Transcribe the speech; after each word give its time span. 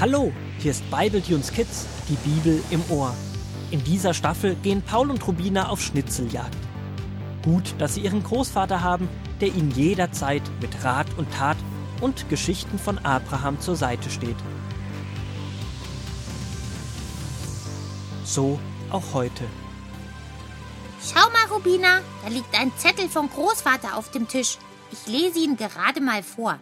Hallo, 0.00 0.32
hier 0.60 0.70
ist 0.70 0.82
Bible 0.90 1.22
Tunes 1.22 1.52
Kids, 1.52 1.84
die 2.08 2.16
Bibel 2.26 2.64
im 2.70 2.82
Ohr. 2.88 3.14
In 3.70 3.84
dieser 3.84 4.14
Staffel 4.14 4.54
gehen 4.54 4.80
Paul 4.80 5.10
und 5.10 5.28
Rubina 5.28 5.68
auf 5.68 5.82
Schnitzeljagd. 5.82 6.56
Gut, 7.44 7.74
dass 7.76 7.96
sie 7.96 8.00
ihren 8.00 8.22
Großvater 8.22 8.82
haben, 8.82 9.10
der 9.42 9.48
ihnen 9.48 9.70
jederzeit 9.72 10.40
mit 10.62 10.70
Rat 10.82 11.06
und 11.18 11.30
Tat 11.34 11.58
und 12.00 12.30
Geschichten 12.30 12.78
von 12.78 12.96
Abraham 13.00 13.60
zur 13.60 13.76
Seite 13.76 14.08
steht. 14.08 14.38
So 18.24 18.58
auch 18.88 19.12
heute. 19.12 19.44
Schau 21.02 21.28
mal, 21.28 21.54
Rubina, 21.54 22.00
da 22.24 22.30
liegt 22.30 22.58
ein 22.58 22.72
Zettel 22.78 23.10
vom 23.10 23.28
Großvater 23.28 23.98
auf 23.98 24.10
dem 24.10 24.28
Tisch. 24.28 24.56
Ich 24.92 25.12
lese 25.12 25.40
ihn 25.40 25.58
gerade 25.58 26.00
mal 26.00 26.22
vor. 26.22 26.58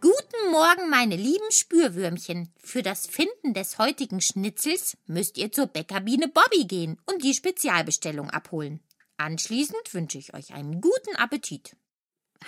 Guten 0.00 0.50
Morgen, 0.52 0.90
meine 0.90 1.16
lieben 1.16 1.50
Spürwürmchen. 1.50 2.52
Für 2.62 2.82
das 2.82 3.06
Finden 3.06 3.54
des 3.54 3.78
heutigen 3.78 4.20
Schnitzels 4.20 4.98
müsst 5.06 5.38
ihr 5.38 5.50
zur 5.50 5.68
Bäckerbiene 5.68 6.28
Bobby 6.28 6.66
gehen 6.66 7.00
und 7.06 7.24
die 7.24 7.32
Spezialbestellung 7.32 8.28
abholen. 8.28 8.80
Anschließend 9.16 9.94
wünsche 9.94 10.18
ich 10.18 10.34
euch 10.34 10.52
einen 10.52 10.82
guten 10.82 11.16
Appetit. 11.16 11.76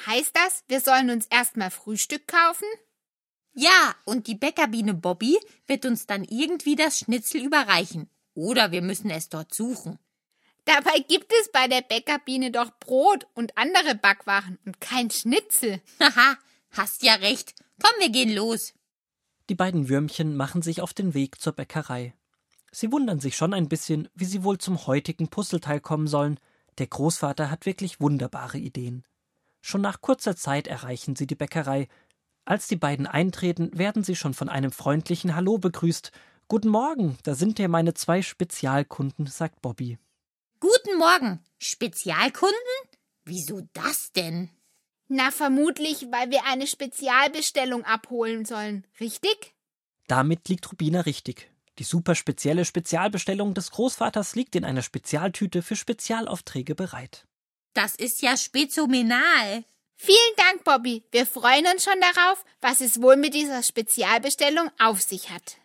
Heißt 0.06 0.36
das, 0.36 0.62
wir 0.68 0.80
sollen 0.80 1.08
uns 1.08 1.26
erstmal 1.26 1.70
Frühstück 1.70 2.28
kaufen? 2.28 2.68
Ja, 3.54 3.94
und 4.04 4.26
die 4.26 4.34
Bäckerbiene 4.34 4.92
Bobby 4.92 5.38
wird 5.66 5.86
uns 5.86 6.06
dann 6.06 6.24
irgendwie 6.24 6.76
das 6.76 6.98
Schnitzel 6.98 7.42
überreichen. 7.42 8.10
Oder 8.34 8.72
wir 8.72 8.82
müssen 8.82 9.10
es 9.10 9.30
dort 9.30 9.54
suchen. 9.54 9.98
Dabei 10.66 10.98
gibt 11.08 11.32
es 11.40 11.50
bei 11.50 11.66
der 11.66 11.80
Bäckerbiene 11.80 12.50
doch 12.50 12.70
Brot 12.78 13.26
und 13.34 13.56
andere 13.56 13.94
Backwaren 13.94 14.58
und 14.66 14.82
kein 14.82 15.10
Schnitzel. 15.10 15.80
Haha, 15.98 16.36
hast 16.70 17.02
ja 17.02 17.14
recht. 17.14 17.54
Komm, 17.82 17.92
wir 18.00 18.10
gehen 18.10 18.34
los. 18.34 18.74
Die 19.48 19.54
beiden 19.54 19.88
Würmchen 19.88 20.36
machen 20.36 20.62
sich 20.62 20.82
auf 20.82 20.92
den 20.92 21.14
Weg 21.14 21.40
zur 21.40 21.52
Bäckerei. 21.54 22.14
Sie 22.70 22.92
wundern 22.92 23.18
sich 23.18 23.36
schon 23.36 23.54
ein 23.54 23.68
bisschen, 23.68 24.08
wie 24.14 24.26
sie 24.26 24.44
wohl 24.44 24.58
zum 24.58 24.86
heutigen 24.86 25.28
Puzzleteil 25.28 25.80
kommen 25.80 26.06
sollen. 26.06 26.38
Der 26.76 26.86
Großvater 26.86 27.50
hat 27.50 27.66
wirklich 27.66 28.00
wunderbare 28.00 28.58
Ideen. 28.58 29.04
Schon 29.62 29.80
nach 29.80 30.00
kurzer 30.00 30.36
Zeit 30.36 30.66
erreichen 30.66 31.16
sie 31.16 31.26
die 31.26 31.34
Bäckerei. 31.34 31.88
Als 32.44 32.68
die 32.68 32.76
beiden 32.76 33.06
eintreten, 33.06 33.70
werden 33.76 34.04
sie 34.04 34.16
schon 34.16 34.34
von 34.34 34.48
einem 34.48 34.70
freundlichen 34.70 35.34
Hallo 35.34 35.58
begrüßt. 35.58 36.12
Guten 36.46 36.68
Morgen, 36.68 37.18
da 37.24 37.34
sind 37.34 37.58
ja 37.58 37.68
meine 37.68 37.94
zwei 37.94 38.22
Spezialkunden, 38.22 39.26
sagt 39.26 39.60
Bobby. 39.60 39.98
Guten 40.60 40.98
Morgen. 40.98 41.40
Spezialkunden? 41.58 42.56
Wieso 43.24 43.62
das 43.72 44.12
denn? 44.12 44.50
Na, 45.08 45.30
vermutlich, 45.30 46.06
weil 46.10 46.30
wir 46.30 46.44
eine 46.44 46.66
Spezialbestellung 46.66 47.84
abholen 47.84 48.44
sollen, 48.44 48.86
richtig? 49.00 49.54
Damit 50.06 50.48
liegt 50.48 50.70
Rubina 50.70 51.00
richtig. 51.00 51.50
Die 51.78 51.84
super 51.84 52.14
spezielle 52.14 52.64
Spezialbestellung 52.64 53.54
des 53.54 53.70
Großvaters 53.70 54.34
liegt 54.34 54.54
in 54.56 54.64
einer 54.64 54.82
Spezialtüte 54.82 55.62
für 55.62 55.76
Spezialaufträge 55.76 56.74
bereit. 56.74 57.24
Das 57.72 57.94
ist 57.94 58.20
ja 58.20 58.36
spezomenal. 58.36 59.64
Vielen 59.94 60.36
Dank, 60.36 60.64
Bobby. 60.64 61.04
Wir 61.10 61.26
freuen 61.26 61.66
uns 61.66 61.84
schon 61.84 62.00
darauf, 62.00 62.44
was 62.60 62.80
es 62.80 63.00
wohl 63.00 63.16
mit 63.16 63.34
dieser 63.34 63.62
Spezialbestellung 63.62 64.70
auf 64.78 65.00
sich 65.00 65.30
hat. 65.30 65.56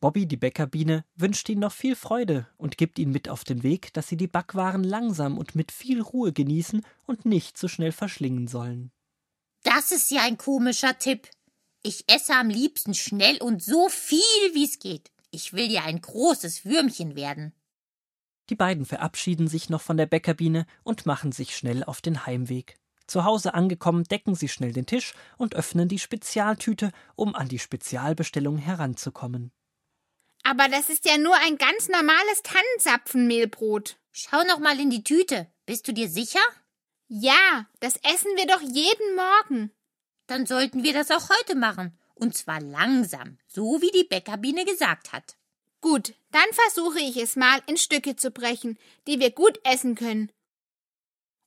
Bobby, 0.00 0.26
die 0.26 0.38
Bäckerbiene, 0.38 1.04
wünscht 1.14 1.48
ihnen 1.50 1.60
noch 1.60 1.72
viel 1.72 1.94
Freude 1.94 2.48
und 2.56 2.78
gibt 2.78 2.98
ihnen 2.98 3.12
mit 3.12 3.28
auf 3.28 3.44
den 3.44 3.62
Weg, 3.62 3.92
dass 3.92 4.08
sie 4.08 4.16
die 4.16 4.26
Backwaren 4.26 4.82
langsam 4.82 5.36
und 5.36 5.54
mit 5.54 5.70
viel 5.70 6.00
Ruhe 6.00 6.32
genießen 6.32 6.84
und 7.06 7.26
nicht 7.26 7.58
so 7.58 7.68
schnell 7.68 7.92
verschlingen 7.92 8.48
sollen. 8.48 8.90
Das 9.62 9.92
ist 9.92 10.10
ja 10.10 10.22
ein 10.22 10.38
komischer 10.38 10.98
Tipp. 10.98 11.28
Ich 11.82 12.10
esse 12.10 12.34
am 12.34 12.48
liebsten 12.48 12.94
schnell 12.94 13.38
und 13.42 13.62
so 13.62 13.90
viel, 13.90 14.18
wie 14.54 14.64
es 14.64 14.78
geht. 14.78 15.10
Ich 15.30 15.52
will 15.52 15.70
ja 15.70 15.84
ein 15.84 16.00
großes 16.00 16.64
Würmchen 16.64 17.14
werden. 17.14 17.52
Die 18.48 18.56
beiden 18.56 18.86
verabschieden 18.86 19.48
sich 19.48 19.68
noch 19.68 19.82
von 19.82 19.96
der 19.96 20.06
Bäckerbiene 20.06 20.66
und 20.82 21.06
machen 21.06 21.30
sich 21.30 21.56
schnell 21.56 21.84
auf 21.84 22.00
den 22.00 22.26
Heimweg. 22.26 22.78
Zu 23.06 23.24
Hause 23.24 23.54
angekommen, 23.54 24.04
decken 24.04 24.34
sie 24.34 24.48
schnell 24.48 24.72
den 24.72 24.86
Tisch 24.86 25.14
und 25.36 25.54
öffnen 25.54 25.88
die 25.88 25.98
Spezialtüte, 25.98 26.90
um 27.16 27.34
an 27.34 27.48
die 27.48 27.58
Spezialbestellung 27.58 28.56
heranzukommen. 28.56 29.52
Aber 30.50 30.66
das 30.68 30.88
ist 30.88 31.04
ja 31.04 31.16
nur 31.16 31.36
ein 31.36 31.58
ganz 31.58 31.88
normales 31.88 32.42
Tannenzapfenmehlbrot. 32.42 33.98
Schau 34.10 34.42
noch 34.42 34.58
mal 34.58 34.80
in 34.80 34.90
die 34.90 35.04
Tüte. 35.04 35.46
Bist 35.64 35.86
du 35.86 35.92
dir 35.92 36.08
sicher? 36.08 36.40
Ja, 37.06 37.66
das 37.78 37.94
essen 38.02 38.34
wir 38.34 38.48
doch 38.48 38.60
jeden 38.60 39.14
Morgen. 39.14 39.70
Dann 40.26 40.46
sollten 40.46 40.82
wir 40.82 40.92
das 40.92 41.12
auch 41.12 41.28
heute 41.30 41.54
machen. 41.54 41.96
Und 42.14 42.36
zwar 42.36 42.60
langsam, 42.60 43.38
so 43.46 43.80
wie 43.80 43.92
die 43.92 44.02
Bäckerbiene 44.02 44.64
gesagt 44.64 45.12
hat. 45.12 45.36
Gut, 45.80 46.14
dann 46.32 46.48
versuche 46.50 46.98
ich 46.98 47.16
es 47.16 47.36
mal 47.36 47.62
in 47.68 47.76
Stücke 47.76 48.16
zu 48.16 48.32
brechen, 48.32 48.76
die 49.06 49.20
wir 49.20 49.30
gut 49.30 49.60
essen 49.62 49.94
können. 49.94 50.32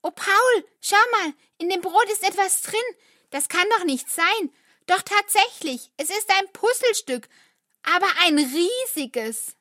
Oh, 0.00 0.12
Paul, 0.12 0.64
schau 0.80 0.96
mal, 1.20 1.34
in 1.58 1.68
dem 1.68 1.82
Brot 1.82 2.10
ist 2.10 2.26
etwas 2.26 2.62
drin. 2.62 2.80
Das 3.28 3.50
kann 3.50 3.66
doch 3.76 3.84
nicht 3.84 4.08
sein. 4.08 4.50
Doch 4.86 5.02
tatsächlich, 5.02 5.90
es 5.98 6.08
ist 6.08 6.30
ein 6.30 6.52
Puzzlestück, 6.54 7.28
aber 7.84 8.06
ein 8.26 8.38
riesiges. 8.38 9.56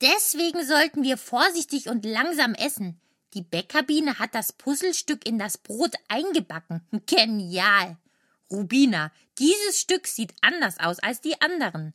Deswegen 0.00 0.64
sollten 0.64 1.02
wir 1.02 1.16
vorsichtig 1.16 1.88
und 1.88 2.04
langsam 2.04 2.54
essen. 2.54 3.00
Die 3.34 3.42
Bäckerbiene 3.42 4.18
hat 4.18 4.34
das 4.34 4.52
Puzzlestück 4.52 5.26
in 5.26 5.38
das 5.38 5.58
Brot 5.58 5.94
eingebacken. 6.08 6.86
Genial. 7.06 7.98
Rubina, 8.50 9.12
dieses 9.38 9.80
Stück 9.80 10.06
sieht 10.06 10.32
anders 10.40 10.78
aus 10.80 10.98
als 10.98 11.20
die 11.20 11.40
anderen. 11.40 11.94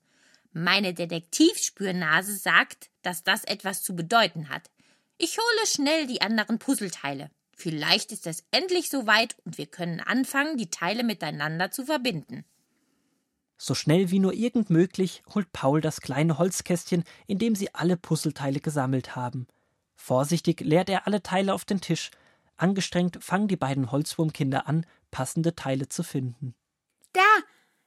Meine 0.51 0.93
Detektivspürnase 0.93 2.35
sagt, 2.35 2.89
dass 3.01 3.23
das 3.23 3.43
etwas 3.43 3.81
zu 3.81 3.95
bedeuten 3.95 4.49
hat. 4.49 4.69
Ich 5.17 5.37
hole 5.37 5.67
schnell 5.67 6.05
die 6.05 6.21
anderen 6.21 6.59
Puzzleteile. 6.59 7.31
Vielleicht 7.55 8.11
ist 8.11 8.27
es 8.27 8.43
endlich 8.51 8.89
soweit 8.89 9.35
und 9.45 9.57
wir 9.57 9.67
können 9.67 9.99
anfangen, 9.99 10.57
die 10.57 10.69
Teile 10.69 11.03
miteinander 11.03 11.71
zu 11.71 11.85
verbinden. 11.85 12.45
So 13.57 13.75
schnell 13.75 14.11
wie 14.11 14.19
nur 14.19 14.33
irgend 14.33 14.69
möglich 14.69 15.23
holt 15.33 15.51
Paul 15.53 15.81
das 15.81 16.01
kleine 16.01 16.37
Holzkästchen, 16.37 17.03
in 17.27 17.39
dem 17.39 17.55
sie 17.55 17.73
alle 17.73 17.97
Puzzleteile 17.97 18.59
gesammelt 18.59 19.15
haben. 19.15 19.47
Vorsichtig 19.95 20.59
leert 20.61 20.89
er 20.89 21.07
alle 21.07 21.23
Teile 21.23 21.53
auf 21.53 21.65
den 21.65 21.79
Tisch. 21.79 22.11
Angestrengt 22.57 23.23
fangen 23.23 23.47
die 23.47 23.55
beiden 23.55 23.91
Holzwurmkinder 23.91 24.67
an, 24.67 24.85
passende 25.11 25.55
Teile 25.55 25.87
zu 25.87 26.03
finden. 26.03 26.55
Da, 27.13 27.21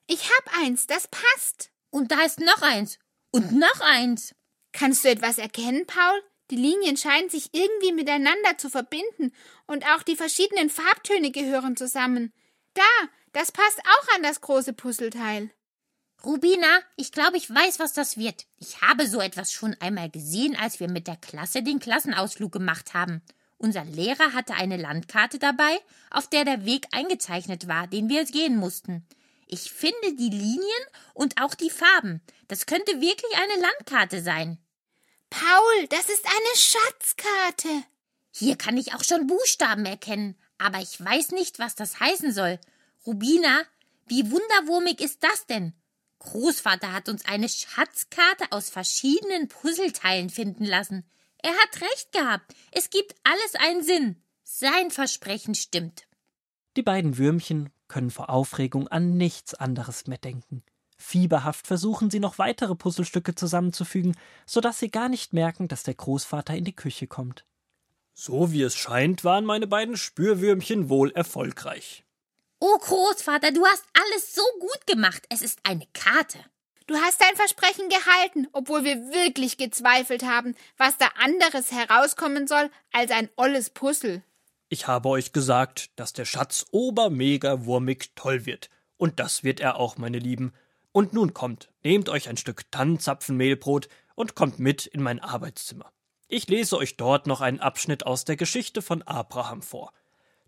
ich 0.06 0.30
hab 0.30 0.58
eins, 0.62 0.86
das 0.86 1.08
passt. 1.08 1.70
Und 1.90 2.10
da 2.12 2.22
ist 2.22 2.40
noch 2.40 2.62
eins. 2.62 2.98
Und 3.30 3.52
noch 3.52 3.80
eins. 3.80 4.34
Kannst 4.72 5.04
du 5.04 5.08
etwas 5.08 5.38
erkennen, 5.38 5.86
Paul? 5.86 6.22
Die 6.50 6.56
Linien 6.56 6.96
scheinen 6.96 7.28
sich 7.28 7.50
irgendwie 7.52 7.92
miteinander 7.92 8.56
zu 8.56 8.70
verbinden 8.70 9.32
und 9.66 9.84
auch 9.86 10.02
die 10.02 10.16
verschiedenen 10.16 10.70
Farbtöne 10.70 11.32
gehören 11.32 11.76
zusammen. 11.76 12.32
Da, 12.74 12.82
das 13.36 13.52
passt 13.52 13.78
auch 13.80 14.14
an 14.16 14.22
das 14.22 14.40
große 14.40 14.72
Puzzleteil. 14.72 15.50
Rubina, 16.24 16.80
ich 16.96 17.12
glaube, 17.12 17.36
ich 17.36 17.50
weiß, 17.50 17.78
was 17.78 17.92
das 17.92 18.16
wird. 18.16 18.46
Ich 18.56 18.80
habe 18.80 19.06
so 19.06 19.20
etwas 19.20 19.52
schon 19.52 19.76
einmal 19.78 20.08
gesehen, 20.08 20.56
als 20.56 20.80
wir 20.80 20.88
mit 20.88 21.06
der 21.06 21.16
Klasse 21.16 21.62
den 21.62 21.78
Klassenausflug 21.78 22.50
gemacht 22.50 22.94
haben. 22.94 23.20
Unser 23.58 23.84
Lehrer 23.84 24.32
hatte 24.32 24.54
eine 24.54 24.78
Landkarte 24.78 25.38
dabei, 25.38 25.78
auf 26.10 26.28
der 26.30 26.46
der 26.46 26.64
Weg 26.64 26.86
eingezeichnet 26.92 27.68
war, 27.68 27.86
den 27.86 28.08
wir 28.08 28.24
gehen 28.24 28.56
mussten. 28.56 29.06
Ich 29.46 29.70
finde 29.70 30.14
die 30.14 30.30
Linien 30.30 30.86
und 31.12 31.38
auch 31.38 31.54
die 31.54 31.70
Farben. 31.70 32.22
Das 32.48 32.64
könnte 32.64 33.02
wirklich 33.02 33.36
eine 33.36 33.60
Landkarte 33.60 34.22
sein. 34.22 34.56
Paul, 35.28 35.86
das 35.90 36.08
ist 36.08 36.24
eine 36.24 36.56
Schatzkarte. 36.56 37.84
Hier 38.30 38.56
kann 38.56 38.78
ich 38.78 38.94
auch 38.94 39.04
schon 39.04 39.26
Buchstaben 39.26 39.84
erkennen, 39.84 40.38
aber 40.56 40.78
ich 40.78 40.98
weiß 40.98 41.32
nicht, 41.32 41.58
was 41.58 41.74
das 41.74 42.00
heißen 42.00 42.32
soll. 42.32 42.58
Rubina, 43.06 43.62
wie 44.06 44.30
wunderwurmig 44.30 45.00
ist 45.00 45.22
das 45.22 45.46
denn? 45.46 45.74
Großvater 46.18 46.92
hat 46.92 47.08
uns 47.08 47.24
eine 47.24 47.48
Schatzkarte 47.48 48.50
aus 48.50 48.68
verschiedenen 48.68 49.46
Puzzleteilen 49.48 50.28
finden 50.28 50.64
lassen. 50.64 51.04
Er 51.38 51.52
hat 51.52 51.80
recht 51.80 52.12
gehabt. 52.12 52.54
Es 52.72 52.90
gibt 52.90 53.14
alles 53.22 53.54
einen 53.58 53.84
Sinn. 53.84 54.16
Sein 54.42 54.90
Versprechen 54.90 55.54
stimmt. 55.54 56.08
Die 56.76 56.82
beiden 56.82 57.16
Würmchen 57.16 57.70
können 57.86 58.10
vor 58.10 58.30
Aufregung 58.30 58.88
an 58.88 59.16
nichts 59.16 59.54
anderes 59.54 60.06
mehr 60.08 60.18
denken. 60.18 60.64
Fieberhaft 60.96 61.66
versuchen 61.66 62.10
sie 62.10 62.20
noch 62.20 62.38
weitere 62.38 62.74
Puzzlestücke 62.74 63.34
zusammenzufügen, 63.34 64.16
so 64.46 64.60
dass 64.60 64.78
sie 64.78 64.90
gar 64.90 65.08
nicht 65.08 65.32
merken, 65.32 65.68
dass 65.68 65.84
der 65.84 65.94
Großvater 65.94 66.56
in 66.56 66.64
die 66.64 66.74
Küche 66.74 67.06
kommt. 67.06 67.44
So 68.14 68.50
wie 68.50 68.62
es 68.62 68.74
scheint, 68.74 69.22
waren 69.24 69.44
meine 69.44 69.66
beiden 69.66 69.96
Spürwürmchen 69.96 70.88
wohl 70.88 71.12
erfolgreich. 71.12 72.05
Oh 72.68 72.78
Großvater, 72.78 73.52
du 73.52 73.64
hast 73.64 73.84
alles 73.92 74.34
so 74.34 74.42
gut 74.58 74.88
gemacht. 74.88 75.22
Es 75.28 75.40
ist 75.40 75.60
eine 75.62 75.86
Karte. 75.92 76.40
Du 76.88 76.96
hast 76.96 77.20
dein 77.20 77.36
Versprechen 77.36 77.88
gehalten, 77.88 78.48
obwohl 78.50 78.82
wir 78.82 78.96
wirklich 79.12 79.56
gezweifelt 79.56 80.24
haben, 80.24 80.56
was 80.76 80.98
da 80.98 81.06
anderes 81.22 81.70
herauskommen 81.70 82.48
soll 82.48 82.68
als 82.92 83.12
ein 83.12 83.28
olles 83.36 83.70
Puzzle. 83.70 84.24
Ich 84.68 84.88
habe 84.88 85.10
euch 85.10 85.32
gesagt, 85.32 85.90
dass 85.94 86.12
der 86.12 86.24
Schatz 86.24 86.66
obermega 86.72 87.66
wurmig 87.66 88.10
toll 88.16 88.46
wird. 88.46 88.68
Und 88.96 89.20
das 89.20 89.44
wird 89.44 89.60
er 89.60 89.76
auch, 89.76 89.96
meine 89.96 90.18
Lieben. 90.18 90.52
Und 90.90 91.12
nun 91.12 91.34
kommt, 91.34 91.68
nehmt 91.84 92.08
euch 92.08 92.28
ein 92.28 92.36
Stück 92.36 92.68
Tannenzapfenmehlbrot 92.72 93.88
und 94.16 94.34
kommt 94.34 94.58
mit 94.58 94.86
in 94.86 95.04
mein 95.04 95.20
Arbeitszimmer. 95.20 95.92
Ich 96.26 96.48
lese 96.48 96.76
euch 96.78 96.96
dort 96.96 97.28
noch 97.28 97.42
einen 97.42 97.60
Abschnitt 97.60 98.06
aus 98.06 98.24
der 98.24 98.34
Geschichte 98.34 98.82
von 98.82 99.02
Abraham 99.02 99.62
vor. 99.62 99.92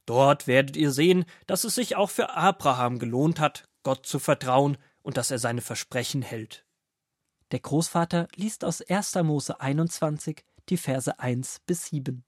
Dort 0.09 0.47
werdet 0.47 0.75
ihr 0.75 0.91
sehen, 0.91 1.27
dass 1.47 1.65
es 1.65 1.75
sich 1.75 1.95
auch 1.95 2.09
für 2.09 2.31
Abraham 2.31 2.99
gelohnt 2.99 3.41
hat, 3.41 3.69
Gott 3.83 4.07
zu 4.07 4.19
vertrauen 4.19 4.79
und 5.03 5.19
dass 5.19 5.31
er 5.31 5.39
seine 5.39 5.61
Versprechen 5.61 6.23
hält. 6.23 6.65
Der 7.51 7.61
Großvater 7.61 8.27
liest 8.35 8.65
aus 8.65 8.81
1. 8.81 9.17
Mose 9.17 9.61
21 9.61 10.47
die 10.71 10.79
Verse 10.79 11.19
1 11.19 11.61
bis 11.67 11.89
7. 11.89 12.25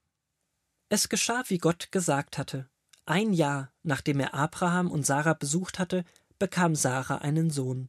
Es 0.91 1.09
geschah, 1.09 1.43
wie 1.47 1.56
Gott 1.56 1.91
gesagt 1.91 2.37
hatte. 2.37 2.69
Ein 3.06 3.32
Jahr, 3.32 3.73
nachdem 3.83 4.21
er 4.21 4.35
Abraham 4.35 4.91
und 4.91 5.06
Sarah 5.06 5.33
besucht 5.33 5.79
hatte, 5.79 6.05
bekam 6.38 6.75
Sarah 6.75 7.23
einen 7.23 7.49
Sohn. 7.49 7.88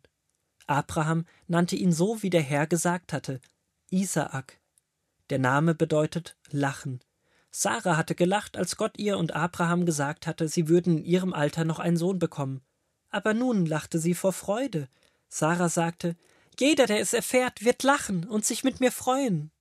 Abraham 0.67 1.25
nannte 1.47 1.75
ihn 1.75 1.91
so, 1.91 2.23
wie 2.23 2.29
der 2.29 2.43
Herr 2.43 2.65
gesagt 2.65 3.11
hatte, 3.11 3.41
Isaak. 3.89 4.61
Der 5.31 5.39
Name 5.39 5.75
bedeutet 5.75 6.37
Lachen. 6.49 7.01
Sarah 7.51 7.97
hatte 7.97 8.15
gelacht, 8.15 8.55
als 8.55 8.77
Gott 8.77 8.97
ihr 8.97 9.17
und 9.17 9.35
Abraham 9.35 9.85
gesagt 9.85 10.25
hatte, 10.25 10.47
sie 10.47 10.69
würden 10.69 10.99
in 10.99 11.05
ihrem 11.05 11.33
Alter 11.33 11.65
noch 11.65 11.79
einen 11.79 11.97
Sohn 11.97 12.17
bekommen. 12.17 12.61
Aber 13.09 13.33
nun 13.33 13.65
lachte 13.65 13.99
sie 13.99 14.13
vor 14.13 14.31
Freude. 14.31 14.87
Sarah 15.27 15.69
sagte, 15.69 16.15
jeder, 16.57 16.85
der 16.85 17.01
es 17.01 17.13
erfährt, 17.13 17.63
wird 17.63 17.83
lachen 17.83 18.27
und 18.27 18.45
sich 18.45 18.63
mit 18.63 18.79
mir 18.79 18.91
freuen. 18.91 19.51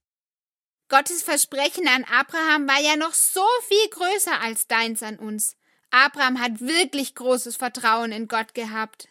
Gottes 0.88 1.22
Versprechen 1.22 1.86
an 1.88 2.04
Abraham 2.04 2.68
war 2.68 2.80
ja 2.80 2.96
noch 2.96 3.14
so 3.14 3.44
viel 3.68 3.88
größer 3.90 4.40
als 4.40 4.66
deins 4.66 5.02
an 5.02 5.18
uns. 5.18 5.56
Abraham 5.90 6.40
hat 6.40 6.60
wirklich 6.60 7.14
großes 7.14 7.56
Vertrauen 7.56 8.12
in 8.12 8.28
Gott 8.28 8.54
gehabt. 8.54 9.08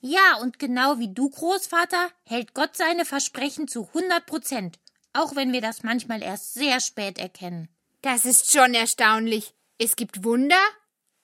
Ja, 0.00 0.36
und 0.40 0.58
genau 0.58 0.98
wie 0.98 1.12
du, 1.12 1.28
Großvater, 1.28 2.10
hält 2.24 2.54
Gott 2.54 2.76
seine 2.76 3.04
Versprechen 3.04 3.68
zu 3.68 3.86
100 3.88 4.24
Prozent, 4.24 4.78
auch 5.12 5.36
wenn 5.36 5.52
wir 5.52 5.60
das 5.60 5.82
manchmal 5.82 6.22
erst 6.22 6.54
sehr 6.54 6.80
spät 6.80 7.18
erkennen. 7.18 7.68
Das 8.02 8.24
ist 8.24 8.50
schon 8.50 8.74
erstaunlich. 8.74 9.54
Es 9.78 9.96
gibt 9.96 10.24
Wunder 10.24 10.60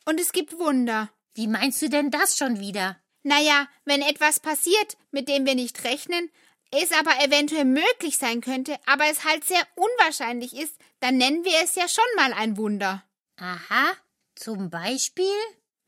und 0.04 0.20
es 0.20 0.32
gibt 0.32 0.58
Wunder. 0.58 1.10
Wie 1.34 1.46
meinst 1.46 1.80
du 1.80 1.88
denn 1.88 2.10
das 2.10 2.36
schon 2.36 2.60
wieder? 2.60 2.98
Naja, 3.22 3.66
wenn 3.84 4.02
etwas 4.02 4.40
passiert, 4.40 4.96
mit 5.10 5.28
dem 5.28 5.46
wir 5.46 5.54
nicht 5.54 5.84
rechnen, 5.84 6.30
es 6.70 6.92
aber 6.92 7.22
eventuell 7.24 7.64
möglich 7.64 8.18
sein 8.18 8.40
könnte, 8.40 8.76
aber 8.86 9.06
es 9.06 9.24
halt 9.24 9.44
sehr 9.44 9.62
unwahrscheinlich 9.74 10.54
ist, 10.54 10.76
dann 11.00 11.16
nennen 11.16 11.44
wir 11.44 11.58
es 11.62 11.74
ja 11.74 11.88
schon 11.88 12.04
mal 12.16 12.32
ein 12.32 12.56
Wunder. 12.56 13.04
Aha, 13.36 13.92
zum 14.34 14.70
Beispiel? 14.70 15.34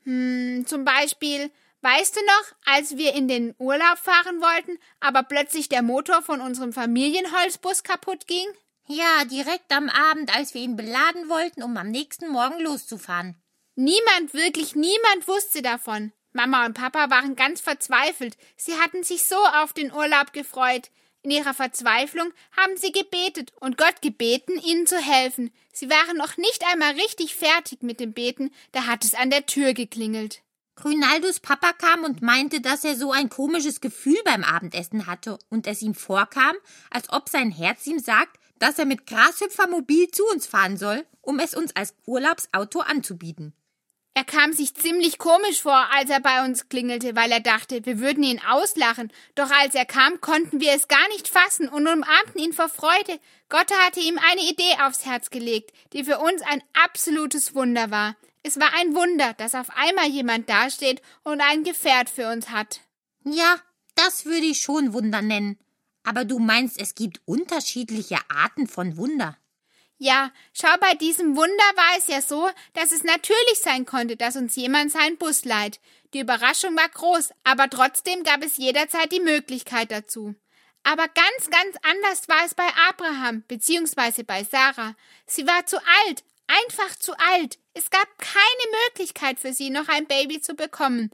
Hm, 0.03 0.65
zum 0.67 0.85
Beispiel, 0.85 1.51
weißt 1.81 2.15
du 2.15 2.25
noch, 2.25 2.73
als 2.73 2.97
wir 2.97 3.13
in 3.13 3.27
den 3.27 3.53
Urlaub 3.57 3.97
fahren 3.97 4.41
wollten, 4.41 4.79
aber 4.99 5.23
plötzlich 5.23 5.69
der 5.69 5.81
Motor 5.81 6.21
von 6.21 6.41
unserem 6.41 6.73
Familienholzbus 6.73 7.83
kaputt 7.83 8.27
ging? 8.27 8.47
Ja, 8.91 9.23
direkt 9.23 9.71
am 9.71 9.87
Abend, 9.87 10.35
als 10.35 10.55
wir 10.55 10.61
ihn 10.61 10.75
beladen 10.75 11.29
wollten, 11.29 11.61
um 11.61 11.77
am 11.77 11.91
nächsten 11.91 12.27
Morgen 12.27 12.59
loszufahren. 12.59 13.39
Niemand, 13.75 14.33
wirklich 14.33 14.75
niemand 14.75 15.27
wusste 15.27 15.61
davon. 15.61 16.11
Mama 16.33 16.65
und 16.65 16.73
Papa 16.73 17.11
waren 17.11 17.35
ganz 17.35 17.61
verzweifelt. 17.61 18.35
Sie 18.57 18.79
hatten 18.79 19.03
sich 19.03 19.25
so 19.25 19.35
auf 19.35 19.73
den 19.73 19.93
Urlaub 19.93 20.33
gefreut. 20.33 20.89
In 21.21 21.29
ihrer 21.29 21.53
Verzweiflung 21.53 22.33
haben 22.57 22.77
sie 22.77 22.91
gebetet 22.91 23.53
und 23.59 23.77
Gott 23.77 24.01
gebeten, 24.01 24.57
ihnen 24.57 24.87
zu 24.87 24.97
helfen. 24.97 25.51
Sie 25.71 25.89
waren 25.91 26.17
noch 26.17 26.37
nicht 26.37 26.63
einmal 26.71 26.93
richtig 26.93 27.35
fertig 27.35 27.83
mit 27.83 27.99
dem 27.99 28.13
Beten, 28.13 28.51
da 28.71 28.87
hat 28.87 29.03
es 29.03 29.13
an 29.13 29.29
der 29.29 29.45
Tür 29.45 29.73
geklingelt. 29.73 30.41
Grünaldus 30.75 31.41
Papa 31.41 31.73
kam 31.73 32.05
und 32.05 32.21
meinte, 32.21 32.61
dass 32.61 32.85
er 32.85 32.95
so 32.95 33.11
ein 33.11 33.29
komisches 33.29 33.81
Gefühl 33.81 34.17
beim 34.23 34.45
Abendessen 34.45 35.07
hatte 35.07 35.37
und 35.49 35.67
es 35.67 35.81
ihm 35.81 35.93
vorkam, 35.93 36.55
als 36.89 37.11
ob 37.11 37.27
sein 37.27 37.51
Herz 37.51 37.85
ihm 37.85 37.99
sagt, 37.99 38.38
dass 38.59 38.77
er 38.77 38.85
mit 38.85 39.07
Grashüpfer 39.07 39.67
mobil 39.67 40.09
zu 40.11 40.23
uns 40.27 40.45
fahren 40.45 40.77
soll, 40.77 41.05
um 41.21 41.39
es 41.39 41.55
uns 41.55 41.75
als 41.75 41.95
Urlaubsauto 42.05 42.81
anzubieten. 42.81 43.53
Er 44.19 44.25
kam 44.25 44.51
sich 44.51 44.75
ziemlich 44.75 45.17
komisch 45.17 45.61
vor, 45.61 45.87
als 45.93 46.09
er 46.09 46.19
bei 46.19 46.43
uns 46.43 46.67
klingelte, 46.67 47.15
weil 47.15 47.31
er 47.31 47.39
dachte, 47.39 47.85
wir 47.85 47.99
würden 47.99 48.23
ihn 48.23 48.41
auslachen. 48.45 49.13
Doch 49.35 49.49
als 49.49 49.75
er 49.75 49.85
kam, 49.85 50.19
konnten 50.19 50.59
wir 50.59 50.73
es 50.73 50.89
gar 50.89 51.07
nicht 51.09 51.29
fassen 51.29 51.69
und 51.69 51.87
umarmten 51.87 52.41
ihn 52.41 52.51
vor 52.51 52.67
Freude. 52.67 53.19
Gott 53.47 53.71
hatte 53.71 54.01
ihm 54.01 54.19
eine 54.29 54.41
Idee 54.41 54.75
aufs 54.83 55.05
Herz 55.05 55.29
gelegt, 55.29 55.71
die 55.93 56.03
für 56.03 56.19
uns 56.19 56.41
ein 56.41 56.61
absolutes 56.83 57.55
Wunder 57.55 57.91
war. 57.91 58.17
Es 58.43 58.59
war 58.59 58.73
ein 58.75 58.95
Wunder, 58.95 59.33
dass 59.35 59.55
auf 59.55 59.69
einmal 59.75 60.07
jemand 60.07 60.49
dasteht 60.49 61.01
und 61.23 61.39
ein 61.39 61.63
Gefährt 61.63 62.09
für 62.09 62.29
uns 62.29 62.49
hat. 62.49 62.81
Ja, 63.23 63.57
das 63.95 64.25
würde 64.25 64.47
ich 64.47 64.59
schon 64.59 64.91
Wunder 64.93 65.21
nennen. 65.21 65.57
Aber 66.03 66.25
du 66.25 66.39
meinst, 66.39 66.79
es 66.79 66.95
gibt 66.95 67.21
unterschiedliche 67.25 68.17
Arten 68.29 68.67
von 68.67 68.97
Wunder. 68.97 69.37
Ja, 70.01 70.31
schau, 70.53 70.73
bei 70.79 70.93
diesem 70.93 71.35
Wunder 71.35 71.63
war 71.75 71.97
es 71.97 72.07
ja 72.07 72.21
so, 72.21 72.49
dass 72.73 72.93
es 72.93 73.03
natürlich 73.03 73.59
sein 73.61 73.85
konnte, 73.85 74.15
dass 74.15 74.37
uns 74.37 74.55
jemand 74.55 74.93
seinen 74.93 75.17
Bus 75.17 75.43
leiht. 75.43 75.81
Die 76.13 76.21
Überraschung 76.21 76.75
war 76.77 76.87
groß, 76.87 77.31
aber 77.43 77.69
trotzdem 77.69 78.23
gab 78.23 78.41
es 78.41 78.55
jederzeit 78.55 79.11
die 79.11 79.19
Möglichkeit 79.19 79.91
dazu. 79.91 80.35
Aber 80.83 81.07
ganz, 81.09 81.49
ganz 81.51 81.75
anders 81.83 82.29
war 82.29 82.45
es 82.45 82.55
bei 82.55 82.67
Abraham 82.87 83.43
bzw. 83.47 84.23
bei 84.23 84.45
Sarah. 84.45 84.95
Sie 85.25 85.45
war 85.45 85.65
zu 85.65 85.77
alt, 85.77 86.23
einfach 86.47 86.95
zu 86.95 87.13
alt. 87.19 87.59
Es 87.73 87.89
gab 87.89 88.07
keine 88.17 88.71
Möglichkeit 88.87 89.39
für 89.39 89.53
sie, 89.53 89.69
noch 89.69 89.89
ein 89.89 90.07
Baby 90.07 90.39
zu 90.39 90.55
bekommen. 90.55 91.11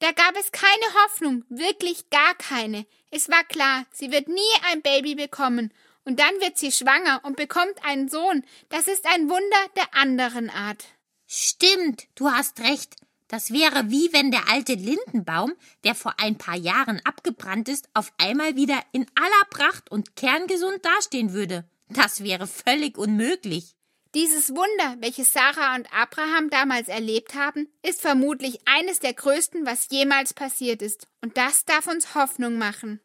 Da 0.00 0.10
gab 0.10 0.36
es 0.36 0.50
keine 0.50 1.04
Hoffnung, 1.04 1.44
wirklich 1.48 2.10
gar 2.10 2.34
keine. 2.34 2.84
Es 3.14 3.28
war 3.28 3.44
klar, 3.44 3.84
sie 3.92 4.10
wird 4.10 4.26
nie 4.26 4.40
ein 4.72 4.80
Baby 4.80 5.14
bekommen, 5.14 5.70
und 6.04 6.18
dann 6.18 6.40
wird 6.40 6.58
sie 6.58 6.72
schwanger 6.72 7.20
und 7.24 7.36
bekommt 7.36 7.84
einen 7.84 8.08
Sohn. 8.08 8.42
Das 8.70 8.88
ist 8.88 9.06
ein 9.06 9.28
Wunder 9.28 9.68
der 9.76 9.94
anderen 9.94 10.50
Art. 10.50 10.84
Stimmt, 11.26 12.08
du 12.14 12.30
hast 12.30 12.60
recht. 12.60 12.96
Das 13.28 13.52
wäre 13.52 13.90
wie 13.90 14.12
wenn 14.12 14.30
der 14.30 14.48
alte 14.50 14.74
Lindenbaum, 14.74 15.54
der 15.84 15.94
vor 15.94 16.14
ein 16.18 16.36
paar 16.36 16.56
Jahren 16.56 17.00
abgebrannt 17.04 17.68
ist, 17.68 17.88
auf 17.94 18.12
einmal 18.18 18.56
wieder 18.56 18.80
in 18.92 19.06
aller 19.14 19.44
Pracht 19.50 19.90
und 19.90 20.16
kerngesund 20.16 20.84
dastehen 20.84 21.32
würde. 21.32 21.64
Das 21.88 22.24
wäre 22.24 22.46
völlig 22.46 22.98
unmöglich. 22.98 23.76
Dieses 24.14 24.50
Wunder, 24.50 24.96
welches 25.00 25.32
Sarah 25.32 25.74
und 25.74 25.90
Abraham 25.90 26.50
damals 26.50 26.88
erlebt 26.88 27.34
haben, 27.34 27.68
ist 27.82 28.02
vermutlich 28.02 28.60
eines 28.66 28.98
der 28.98 29.14
größten, 29.14 29.64
was 29.64 29.88
jemals 29.90 30.34
passiert 30.34 30.82
ist. 30.82 31.08
Und 31.22 31.38
das 31.38 31.64
darf 31.64 31.86
uns 31.86 32.14
Hoffnung 32.14 32.58
machen. 32.58 33.00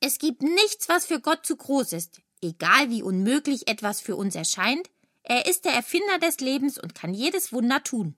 Es 0.00 0.18
gibt 0.18 0.42
nichts, 0.42 0.88
was 0.88 1.04
für 1.04 1.20
Gott 1.20 1.44
zu 1.44 1.56
groß 1.56 1.92
ist. 1.92 2.22
Egal 2.40 2.88
wie 2.88 3.02
unmöglich 3.02 3.68
etwas 3.68 4.00
für 4.00 4.16
uns 4.16 4.34
erscheint, 4.34 4.88
er 5.22 5.44
ist 5.44 5.66
der 5.66 5.72
Erfinder 5.72 6.18
des 6.18 6.40
Lebens 6.40 6.78
und 6.78 6.94
kann 6.94 7.12
jedes 7.12 7.52
Wunder 7.52 7.82
tun. 7.82 8.16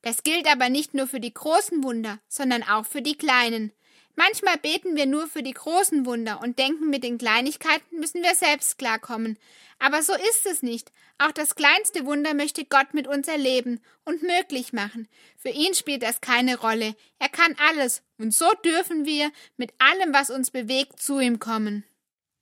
Das 0.00 0.22
gilt 0.22 0.50
aber 0.50 0.70
nicht 0.70 0.94
nur 0.94 1.06
für 1.06 1.20
die 1.20 1.34
großen 1.34 1.82
Wunder, 1.82 2.20
sondern 2.28 2.62
auch 2.62 2.86
für 2.86 3.02
die 3.02 3.18
kleinen. 3.18 3.72
Manchmal 4.16 4.56
beten 4.56 4.96
wir 4.96 5.04
nur 5.04 5.26
für 5.26 5.42
die 5.42 5.52
großen 5.52 6.06
Wunder 6.06 6.40
und 6.42 6.58
denken, 6.58 6.88
mit 6.88 7.04
den 7.04 7.18
Kleinigkeiten 7.18 8.00
müssen 8.00 8.22
wir 8.22 8.34
selbst 8.34 8.78
klarkommen. 8.78 9.38
Aber 9.78 10.02
so 10.02 10.14
ist 10.14 10.46
es 10.46 10.62
nicht. 10.62 10.90
Auch 11.18 11.32
das 11.32 11.54
kleinste 11.54 12.06
Wunder 12.06 12.32
möchte 12.32 12.64
Gott 12.64 12.94
mit 12.94 13.06
uns 13.06 13.28
erleben 13.28 13.80
und 14.04 14.22
möglich 14.22 14.72
machen. 14.72 15.06
Für 15.36 15.50
ihn 15.50 15.74
spielt 15.74 16.02
das 16.02 16.22
keine 16.22 16.58
Rolle. 16.58 16.94
Er 17.18 17.28
kann 17.28 17.54
alles, 17.68 18.02
und 18.16 18.32
so 18.32 18.46
dürfen 18.64 19.04
wir 19.04 19.30
mit 19.58 19.74
allem, 19.78 20.14
was 20.14 20.30
uns 20.30 20.50
bewegt, 20.50 21.00
zu 21.00 21.20
ihm 21.20 21.38
kommen. 21.38 21.84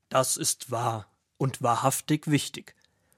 Das 0.08 0.36
ist 0.36 0.70
wahr 0.70 1.10
und 1.38 1.60
wahrhaftig 1.60 2.30
wichtig. 2.30 2.76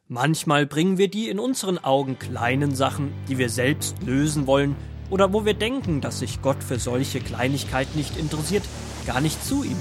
Manchmal 0.09 0.67
bringen 0.67 0.97
wir 0.97 1.09
die 1.09 1.29
in 1.29 1.39
unseren 1.39 1.79
Augen 1.79 2.19
kleinen 2.19 2.75
Sachen, 2.75 3.13
die 3.29 3.37
wir 3.37 3.51
selbst 3.51 4.03
lösen 4.03 4.47
wollen, 4.47 4.77
oder 5.11 5.33
wo 5.33 5.45
wir 5.45 5.55
denken, 5.55 6.01
dass 6.01 6.21
sich 6.21 6.43
Gott 6.43 6.63
für 6.63 6.79
solche 6.79 7.21
Kleinigkeiten 7.21 7.97
nicht 7.97 8.17
interessiert, 8.17 8.65
gar 9.07 9.21
nicht 9.21 9.45
zu 9.45 9.65
ihm. 9.65 9.79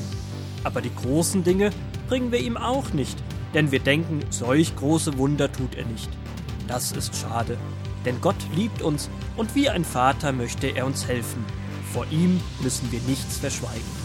Aber 0.63 0.81
die 0.81 0.93
großen 0.93 1.43
Dinge 1.43 1.71
bringen 2.07 2.31
wir 2.31 2.39
ihm 2.39 2.57
auch 2.57 2.93
nicht, 2.93 3.17
denn 3.53 3.71
wir 3.71 3.79
denken, 3.79 4.19
solch 4.29 4.75
große 4.75 5.17
Wunder 5.17 5.51
tut 5.51 5.75
er 5.75 5.85
nicht. 5.85 6.09
Das 6.67 6.91
ist 6.91 7.15
schade, 7.15 7.57
denn 8.05 8.21
Gott 8.21 8.35
liebt 8.55 8.81
uns 8.81 9.09
und 9.37 9.55
wie 9.55 9.69
ein 9.69 9.85
Vater 9.85 10.31
möchte 10.31 10.67
er 10.67 10.85
uns 10.85 11.07
helfen. 11.07 11.43
Vor 11.93 12.05
ihm 12.11 12.39
müssen 12.61 12.91
wir 12.91 12.99
nichts 13.01 13.37
verschweigen. 13.37 14.04